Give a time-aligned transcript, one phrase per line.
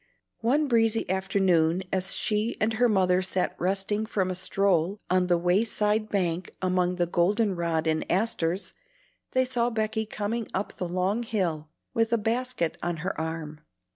[0.39, 5.37] One breezy afternoon as she and her mother sat resting from a stroll on the
[5.37, 8.73] way side bank among the golden rod and asters,
[9.33, 13.61] they saw Becky coming up the long hill with a basket on her arm.